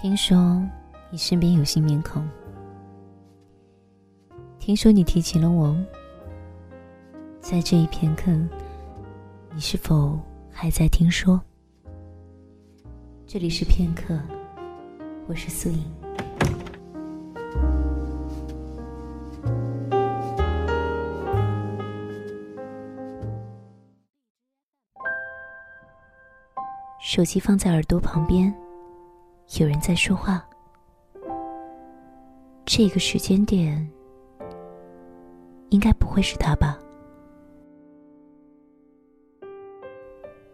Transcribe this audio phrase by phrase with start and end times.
[0.00, 0.58] 听说
[1.10, 2.26] 你身边有新面孔，
[4.58, 5.76] 听说你提起了我，
[7.38, 8.32] 在这一片刻，
[9.52, 10.18] 你是否
[10.50, 11.38] 还在听说？
[13.26, 14.18] 这里是片刻，
[15.26, 15.84] 我是素影。
[27.02, 28.50] 手机放在耳朵旁边。
[29.58, 30.44] 有人在说话。
[32.64, 33.90] 这个时间点，
[35.70, 36.78] 应该不会是他吧？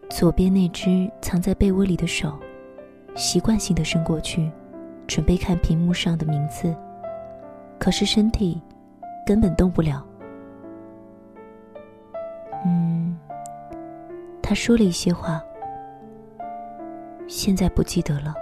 [0.09, 2.33] 左边那只藏在被窝里的手，
[3.15, 4.51] 习惯性的伸过去，
[5.05, 6.75] 准备看屏幕上的名字，
[7.77, 8.59] 可是身体
[9.27, 10.03] 根本动不了。
[12.65, 13.15] 嗯，
[14.41, 15.39] 他说了一些话，
[17.27, 18.33] 现在不记得了。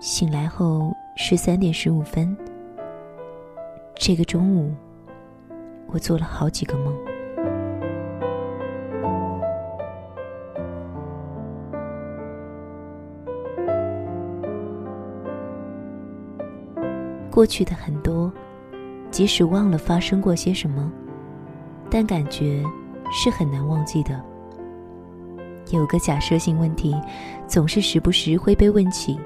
[0.00, 2.34] 醒来后十三点十五分。
[3.94, 4.72] 这个中午，
[5.88, 6.96] 我做了好几个梦。
[17.30, 18.32] 过去的很多，
[19.10, 20.90] 即使忘了发生过些什么，
[21.90, 22.64] 但感觉
[23.12, 24.18] 是很难忘记的。
[25.70, 26.98] 有个假设性问题，
[27.46, 29.20] 总是时不时会被问起。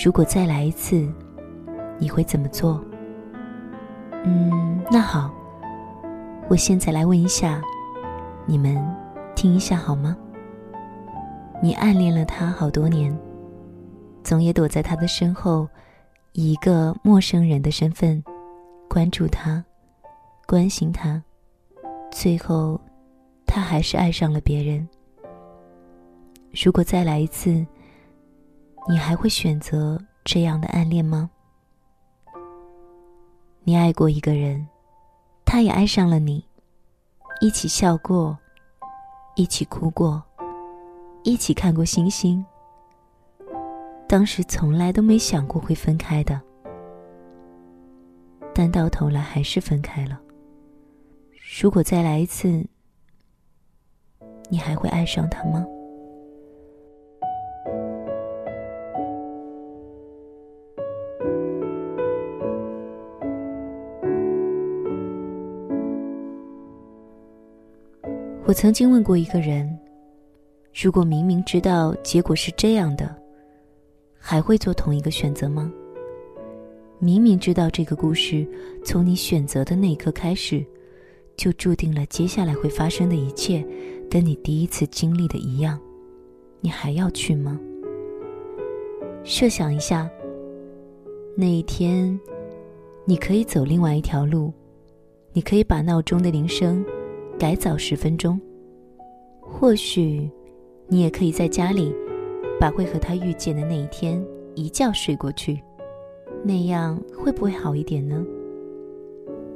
[0.00, 1.12] 如果再来一次，
[1.98, 2.80] 你会怎么做？
[4.24, 5.28] 嗯，那好，
[6.48, 7.60] 我现在来问一下，
[8.46, 8.80] 你们
[9.34, 10.16] 听一下好吗？
[11.60, 13.12] 你暗恋了他好多年，
[14.22, 15.68] 总也躲在他的身后，
[16.30, 18.22] 以一个陌生人的身份
[18.88, 19.64] 关注他、
[20.46, 21.20] 关心他，
[22.12, 22.80] 最后
[23.44, 24.88] 他还是爱上了别人。
[26.64, 27.66] 如果再来一次。
[28.88, 31.28] 你还会选择这样的暗恋吗？
[33.64, 34.66] 你爱过一个人，
[35.44, 36.42] 他也爱上了你，
[37.42, 38.38] 一起笑过，
[39.36, 40.22] 一起哭过，
[41.22, 42.42] 一起看过星星。
[44.08, 46.40] 当时从来都没想过会分开的，
[48.54, 50.18] 但到头来还是分开了。
[51.60, 52.66] 如果再来一次，
[54.48, 55.66] 你还会爱上他吗？
[68.48, 69.78] 我曾经问过一个人
[70.72, 73.14] ：“如果明明知道结果是这样的，
[74.18, 75.70] 还会做同一个选择吗？
[76.98, 78.48] 明明知道这个故事
[78.82, 80.64] 从你选择的那一刻开始，
[81.36, 83.62] 就注定了接下来会发生的一切
[84.10, 85.78] 跟你第一次经历的一样，
[86.62, 87.60] 你还要去吗？
[89.24, 90.10] 设想一下，
[91.36, 92.18] 那一天，
[93.04, 94.50] 你可以走另外一条路，
[95.34, 96.82] 你可以把闹钟的铃声。”
[97.38, 98.38] 改早十分钟，
[99.40, 100.28] 或许
[100.88, 101.94] 你也可以在家里
[102.58, 104.20] 把会和他遇见的那一天
[104.56, 105.62] 一觉睡过去，
[106.42, 108.26] 那样会不会好一点呢？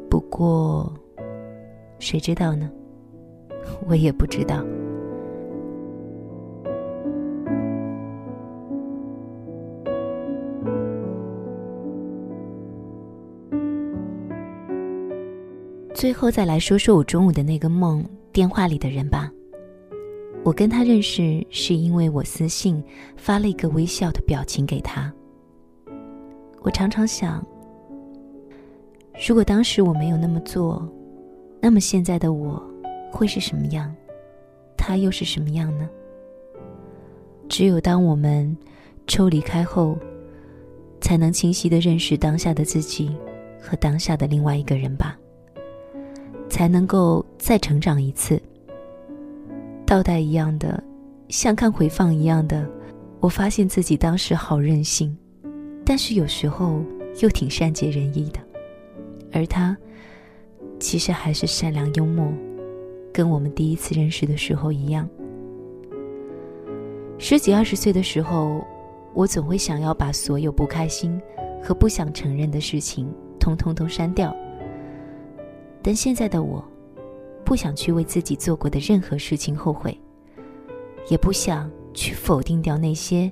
[0.09, 0.95] 不过，
[1.99, 2.71] 谁知道呢？
[3.89, 4.65] 我也不知道。
[16.03, 19.31] 最后再来说说我中午的那个梦，电话里的人吧。
[20.43, 22.83] 我跟他认识是因为我私信
[23.17, 25.15] 发了一个微笑的表情给他。
[26.63, 27.41] 我常常想，
[29.29, 30.85] 如果当时我没有那么做，
[31.61, 32.61] 那么现在的我
[33.09, 33.95] 会是什么样？
[34.77, 35.89] 他又是什么样呢？
[37.49, 38.57] 只有当我们
[39.07, 39.97] 抽离开后，
[41.01, 43.09] 才能清晰的认识当下的自己
[43.61, 45.17] 和当下的另外一个人吧。
[46.53, 48.39] 才能够再成长一次。
[49.87, 50.85] 倒带一样的，
[51.31, 52.69] 像看回放一样的，
[53.21, 55.17] 我发现自己当时好任性，
[55.83, 56.83] 但是有时候
[57.23, 58.39] 又挺善解人意的。
[59.33, 59.75] 而他，
[60.79, 62.31] 其实还是善良幽默，
[63.15, 65.09] 跟我们第一次认识的时候一样。
[67.17, 68.63] 十几二十岁的时候，
[69.15, 71.19] 我总会想要把所有不开心
[71.63, 73.11] 和不想承认的事情，
[73.41, 74.37] 通通都删掉。
[75.83, 76.65] 但现在的我，
[77.45, 79.99] 不想去为自己做过的任何事情后悔，
[81.09, 83.31] 也不想去否定掉那些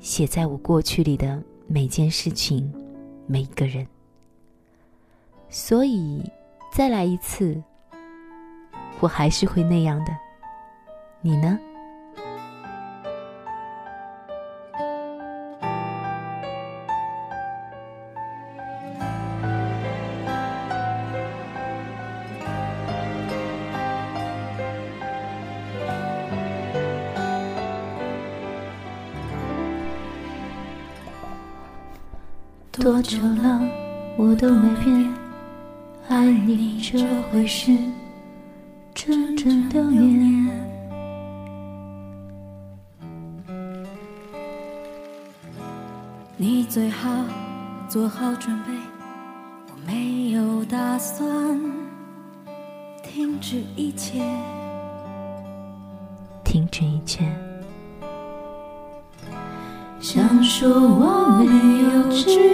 [0.00, 2.72] 写在我过去里的每件事情、
[3.26, 3.86] 每一个人。
[5.50, 6.22] 所以，
[6.72, 7.62] 再来一次，
[9.00, 10.12] 我还是会那样的。
[11.20, 11.58] 你呢？
[32.80, 33.60] 多久了，
[34.16, 35.14] 我都没变，
[36.08, 36.98] 爱你这
[37.30, 37.70] 回事，
[38.92, 40.50] 整整六年。
[46.36, 47.08] 你最好
[47.88, 48.72] 做好准备，
[49.68, 51.26] 我没有打算
[53.04, 54.20] 停止一切，
[56.42, 57.24] 停止一切。
[60.00, 62.53] 想说我没有志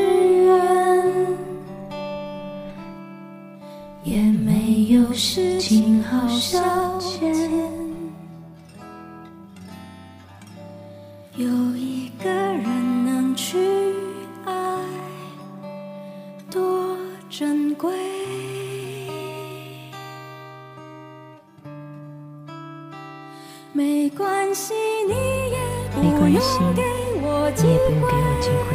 [23.73, 24.75] 没关系，
[25.07, 25.15] 你
[25.53, 25.59] 也
[25.95, 26.83] 不没关系用给
[27.23, 28.43] 我机你也不用给我会。
[28.43, 28.71] 机会，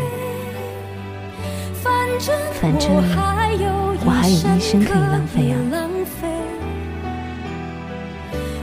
[2.62, 3.66] 反正我还有
[4.06, 5.56] 我还有一生可以浪费啊。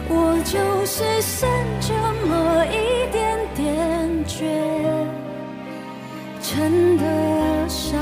[0.09, 0.15] 我
[0.45, 0.57] 就
[0.87, 1.49] 是剩
[1.81, 1.93] 这
[2.27, 2.31] 么
[2.67, 3.65] 一点点
[4.27, 4.41] 倔，
[6.43, 7.03] 称得
[7.69, 8.01] 上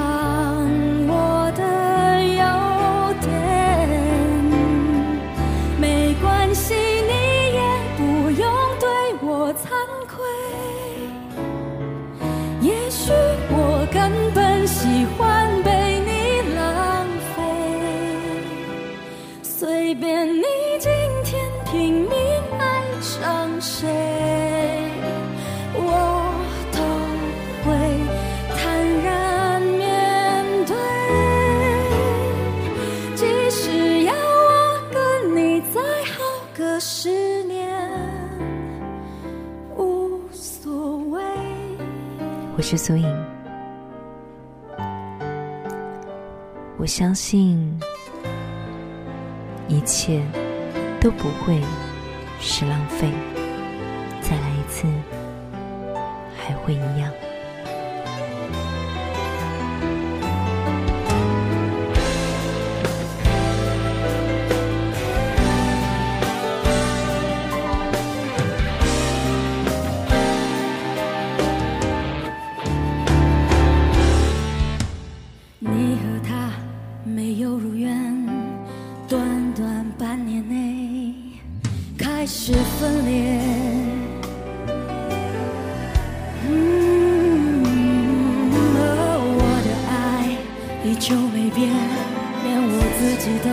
[42.61, 43.09] 我是苏颖，
[46.77, 47.81] 我相信
[49.67, 50.23] 一切
[51.01, 51.59] 都不会
[52.39, 53.11] 是浪费，
[54.21, 54.87] 再来一次
[56.37, 57.11] 还会一样。
[90.83, 91.69] 依旧没变，
[92.43, 93.49] 连我自己都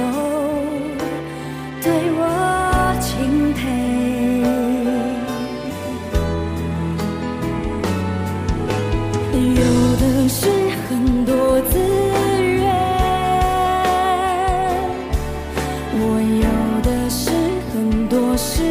[1.84, 2.22] 对我
[3.02, 3.62] 钦佩。
[9.56, 9.62] 有
[9.98, 10.40] 的是
[10.88, 12.66] 很多资源，
[16.00, 16.02] 我
[16.44, 16.48] 有
[16.82, 17.30] 的是
[17.74, 17.76] 很
[18.08, 18.64] 多时